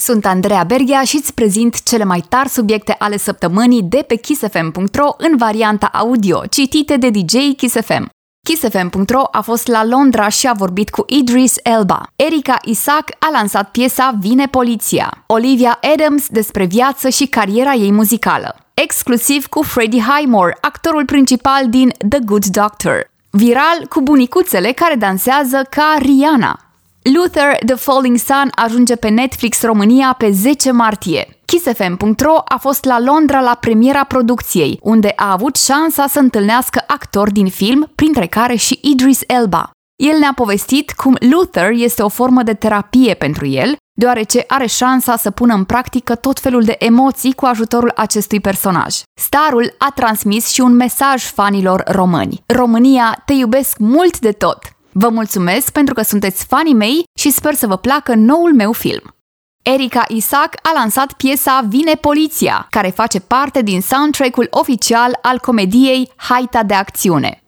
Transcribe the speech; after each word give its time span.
Sunt 0.00 0.26
Andreea 0.26 0.64
Berghia 0.64 1.02
și 1.04 1.16
îți 1.16 1.34
prezint 1.34 1.82
cele 1.82 2.04
mai 2.04 2.24
tari 2.28 2.48
subiecte 2.48 2.94
ale 2.98 3.16
săptămânii 3.16 3.82
de 3.82 4.04
pe 4.06 4.14
kissfm.ro 4.14 5.14
în 5.18 5.36
varianta 5.36 5.86
audio, 5.86 6.42
citite 6.50 6.96
de 6.96 7.10
DJ 7.10 7.34
KissFM. 7.56 8.08
KissFM.ro 8.48 9.22
a 9.30 9.40
fost 9.40 9.66
la 9.66 9.84
Londra 9.84 10.28
și 10.28 10.46
a 10.46 10.52
vorbit 10.52 10.90
cu 10.90 11.04
Idris 11.06 11.54
Elba. 11.62 12.02
Erika 12.16 12.58
Isaac 12.64 13.10
a 13.18 13.28
lansat 13.32 13.70
piesa 13.70 14.16
Vine 14.20 14.46
Poliția. 14.46 15.24
Olivia 15.26 15.78
Adams 15.92 16.26
despre 16.28 16.64
viață 16.64 17.08
și 17.08 17.26
cariera 17.26 17.72
ei 17.72 17.92
muzicală. 17.92 18.56
Exclusiv 18.74 19.46
cu 19.46 19.62
Freddie 19.62 20.02
Highmore, 20.02 20.56
actorul 20.60 21.04
principal 21.04 21.68
din 21.68 21.92
The 22.08 22.18
Good 22.24 22.44
Doctor. 22.44 23.10
Viral 23.30 23.86
cu 23.88 24.00
bunicuțele 24.00 24.72
care 24.72 24.94
dansează 24.94 25.66
ca 25.70 25.96
Rihanna. 25.98 26.69
Luther, 27.02 27.56
The 27.66 27.74
Falling 27.74 28.18
Sun 28.18 28.50
ajunge 28.54 28.96
pe 28.96 29.08
Netflix 29.08 29.62
România 29.62 30.14
pe 30.18 30.30
10 30.30 30.70
martie. 30.70 31.40
KissFM.ro 31.44 32.34
a 32.44 32.56
fost 32.58 32.84
la 32.84 33.00
Londra 33.00 33.40
la 33.40 33.54
premiera 33.60 34.04
producției, 34.04 34.78
unde 34.82 35.12
a 35.16 35.32
avut 35.32 35.56
șansa 35.56 36.06
să 36.06 36.18
întâlnească 36.18 36.84
actori 36.86 37.32
din 37.32 37.48
film, 37.48 37.92
printre 37.94 38.26
care 38.26 38.54
și 38.54 38.78
Idris 38.82 39.20
Elba. 39.26 39.70
El 40.02 40.18
ne-a 40.18 40.32
povestit 40.34 40.92
cum 40.92 41.16
Luther 41.20 41.70
este 41.70 42.02
o 42.02 42.08
formă 42.08 42.42
de 42.42 42.54
terapie 42.54 43.14
pentru 43.14 43.46
el, 43.46 43.76
deoarece 43.98 44.44
are 44.46 44.66
șansa 44.66 45.16
să 45.16 45.30
pună 45.30 45.54
în 45.54 45.64
practică 45.64 46.14
tot 46.14 46.40
felul 46.40 46.62
de 46.62 46.76
emoții 46.78 47.32
cu 47.32 47.44
ajutorul 47.44 47.92
acestui 47.94 48.40
personaj. 48.40 49.02
Starul 49.20 49.74
a 49.78 49.92
transmis 49.94 50.48
și 50.48 50.60
un 50.60 50.72
mesaj 50.72 51.22
fanilor 51.22 51.82
români. 51.86 52.42
România, 52.46 53.22
te 53.26 53.32
iubesc 53.32 53.78
mult 53.78 54.18
de 54.18 54.32
tot! 54.32 54.58
Vă 54.92 55.08
mulțumesc 55.08 55.72
pentru 55.72 55.94
că 55.94 56.02
sunteți 56.02 56.44
fanii 56.44 56.74
mei 56.74 57.04
și 57.18 57.30
sper 57.30 57.54
să 57.54 57.66
vă 57.66 57.76
placă 57.76 58.14
noul 58.14 58.54
meu 58.54 58.72
film. 58.72 59.14
Erika 59.62 60.04
Isaac 60.08 60.54
a 60.62 60.70
lansat 60.74 61.12
piesa 61.12 61.64
Vine 61.68 61.94
Poliția, 61.94 62.66
care 62.70 62.88
face 62.88 63.20
parte 63.20 63.62
din 63.62 63.80
soundtrack-ul 63.80 64.46
oficial 64.50 65.18
al 65.22 65.38
comediei 65.38 66.10
Haita 66.16 66.62
de 66.62 66.74
acțiune. 66.74 67.39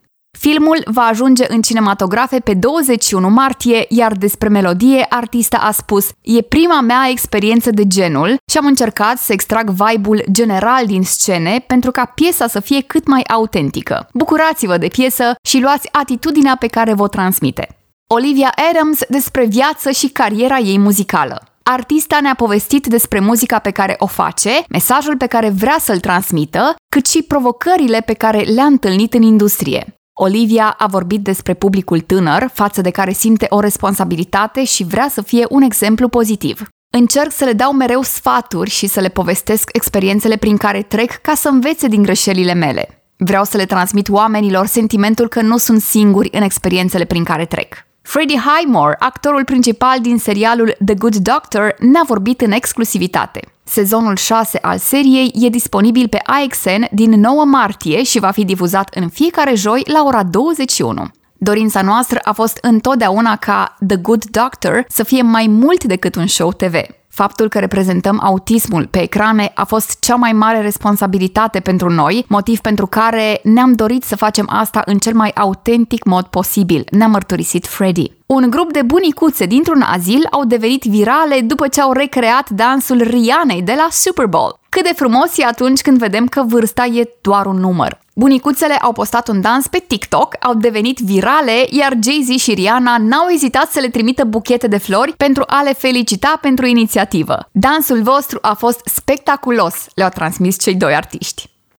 Filmul 0.49 0.81
va 0.85 1.01
ajunge 1.01 1.45
în 1.47 1.61
cinematografe 1.61 2.39
pe 2.39 2.53
21 2.53 3.29
martie, 3.29 3.85
iar 3.89 4.11
despre 4.11 4.49
melodie 4.49 5.05
artista 5.09 5.57
a 5.57 5.71
spus 5.71 6.09
E 6.21 6.41
prima 6.41 6.81
mea 6.81 7.07
experiență 7.09 7.69
de 7.71 7.87
genul 7.87 8.35
și 8.51 8.57
am 8.57 8.65
încercat 8.65 9.17
să 9.17 9.33
extrag 9.33 9.69
vibe-ul 9.69 10.23
general 10.31 10.85
din 10.85 11.03
scene 11.03 11.63
pentru 11.67 11.91
ca 11.91 12.05
piesa 12.05 12.47
să 12.47 12.59
fie 12.59 12.81
cât 12.81 13.07
mai 13.07 13.21
autentică. 13.21 14.07
Bucurați-vă 14.13 14.77
de 14.77 14.87
piesă 14.87 15.35
și 15.47 15.61
luați 15.61 15.89
atitudinea 15.91 16.55
pe 16.59 16.67
care 16.67 16.93
vă 16.93 17.07
transmite. 17.07 17.67
Olivia 18.07 18.53
Adams 18.69 18.99
despre 19.09 19.45
viață 19.45 19.91
și 19.91 20.07
cariera 20.07 20.57
ei 20.57 20.77
muzicală. 20.77 21.43
Artista 21.63 22.17
ne-a 22.21 22.35
povestit 22.35 22.87
despre 22.87 23.19
muzica 23.19 23.59
pe 23.59 23.71
care 23.71 23.95
o 23.97 24.05
face, 24.05 24.63
mesajul 24.69 25.17
pe 25.17 25.25
care 25.25 25.49
vrea 25.49 25.77
să-l 25.79 25.99
transmită, 25.99 26.75
cât 26.89 27.07
și 27.07 27.21
provocările 27.21 28.01
pe 28.05 28.13
care 28.13 28.39
le-a 28.39 28.65
întâlnit 28.65 29.13
în 29.13 29.21
industrie. 29.21 29.93
Olivia 30.15 30.75
a 30.77 30.87
vorbit 30.87 31.21
despre 31.21 31.53
publicul 31.53 31.99
tânăr, 31.99 32.49
față 32.53 32.81
de 32.81 32.89
care 32.89 33.11
simte 33.11 33.45
o 33.49 33.59
responsabilitate 33.59 34.63
și 34.63 34.83
vrea 34.83 35.07
să 35.09 35.21
fie 35.21 35.45
un 35.49 35.61
exemplu 35.61 36.07
pozitiv. 36.07 36.67
Încerc 36.89 37.31
să 37.31 37.45
le 37.45 37.53
dau 37.53 37.71
mereu 37.71 38.01
sfaturi 38.01 38.69
și 38.69 38.87
să 38.87 38.99
le 38.99 39.09
povestesc 39.09 39.69
experiențele 39.73 40.35
prin 40.35 40.57
care 40.57 40.81
trec 40.81 41.11
ca 41.11 41.33
să 41.33 41.47
învețe 41.47 41.87
din 41.87 42.01
greșelile 42.01 42.53
mele. 42.53 43.03
Vreau 43.17 43.43
să 43.43 43.57
le 43.57 43.65
transmit 43.65 44.09
oamenilor 44.09 44.65
sentimentul 44.65 45.27
că 45.27 45.41
nu 45.41 45.57
sunt 45.57 45.81
singuri 45.81 46.29
în 46.31 46.41
experiențele 46.41 47.05
prin 47.05 47.23
care 47.23 47.45
trec. 47.45 47.85
Freddie 48.03 48.41
Highmore, 48.45 48.95
actorul 48.99 49.43
principal 49.43 50.01
din 50.01 50.17
serialul 50.17 50.75
The 50.85 50.95
Good 50.95 51.15
Doctor, 51.15 51.75
ne-a 51.79 52.03
vorbit 52.07 52.41
în 52.41 52.51
exclusivitate. 52.51 53.39
Sezonul 53.63 54.15
6 54.15 54.59
al 54.61 54.77
seriei 54.77 55.31
e 55.35 55.49
disponibil 55.49 56.07
pe 56.07 56.19
AXN 56.25 56.87
din 56.91 57.19
9 57.19 57.45
martie 57.45 58.03
și 58.03 58.19
va 58.19 58.31
fi 58.31 58.45
difuzat 58.45 58.95
în 58.95 59.09
fiecare 59.09 59.55
joi 59.55 59.83
la 59.85 60.03
ora 60.05 60.23
21. 60.23 61.07
Dorința 61.37 61.81
noastră 61.81 62.19
a 62.23 62.31
fost 62.31 62.57
întotdeauna 62.61 63.35
ca 63.35 63.75
The 63.87 63.97
Good 63.97 64.25
Doctor 64.25 64.85
să 64.87 65.03
fie 65.03 65.21
mai 65.21 65.47
mult 65.47 65.83
decât 65.83 66.15
un 66.15 66.27
show 66.27 66.51
TV. 66.51 66.75
Faptul 67.15 67.49
că 67.49 67.59
reprezentăm 67.59 68.19
autismul 68.23 68.87
pe 68.87 69.01
ecrane 69.01 69.51
a 69.55 69.63
fost 69.63 69.99
cea 69.99 70.15
mai 70.15 70.31
mare 70.31 70.61
responsabilitate 70.61 71.59
pentru 71.59 71.89
noi, 71.89 72.25
motiv 72.27 72.59
pentru 72.59 72.87
care 72.87 73.39
ne-am 73.43 73.73
dorit 73.73 74.03
să 74.03 74.15
facem 74.15 74.45
asta 74.49 74.81
în 74.85 74.97
cel 74.97 75.13
mai 75.13 75.31
autentic 75.35 76.03
mod 76.03 76.25
posibil, 76.25 76.85
ne-a 76.91 77.07
mărturisit 77.07 77.67
Freddy. 77.67 78.11
Un 78.25 78.49
grup 78.49 78.71
de 78.71 78.81
bunicuțe 78.81 79.45
dintr-un 79.45 79.81
azil 79.81 80.27
au 80.31 80.45
devenit 80.45 80.83
virale 80.83 81.41
după 81.41 81.67
ce 81.67 81.81
au 81.81 81.91
recreat 81.91 82.49
dansul 82.49 83.01
Rianei 83.01 83.61
de 83.61 83.73
la 83.77 83.87
Super 83.91 84.25
Bowl. 84.25 84.59
Cât 84.69 84.83
de 84.83 84.93
frumos 84.95 85.37
e 85.37 85.45
atunci 85.45 85.81
când 85.81 85.97
vedem 85.97 86.25
că 86.25 86.43
vârsta 86.47 86.85
e 86.85 87.09
doar 87.21 87.45
un 87.45 87.59
număr. 87.59 88.01
Bunicuțele 88.15 88.73
au 88.73 88.91
postat 88.91 89.27
un 89.27 89.41
dans 89.41 89.67
pe 89.67 89.83
TikTok, 89.87 90.35
au 90.39 90.53
devenit 90.53 90.99
virale, 90.99 91.65
iar 91.69 91.93
Jay-Z 92.03 92.41
și 92.41 92.53
Rihanna 92.53 92.97
n-au 92.99 93.27
ezitat 93.29 93.71
să 93.71 93.79
le 93.79 93.87
trimită 93.87 94.23
buchete 94.23 94.67
de 94.67 94.77
flori 94.77 95.13
pentru 95.17 95.43
a 95.47 95.61
le 95.63 95.73
felicita 95.73 96.37
pentru 96.41 96.65
inițiativă. 97.03 97.49
Dansul 97.51 98.01
vostru 98.01 98.39
a 98.41 98.53
fost 98.53 98.81
spectaculos, 98.85 99.85
le-au 99.95 100.09
transmis 100.09 100.59
cei 100.59 100.75
doi 100.75 100.95
artiști. 100.95 101.51